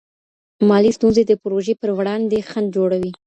مالي 0.69 0.91
ستونزې 0.97 1.23
د 1.27 1.31
پروژې 1.41 1.73
پر 1.81 1.89
وړاندې 1.97 2.45
خنډ 2.49 2.67
جوړوي. 2.75 3.11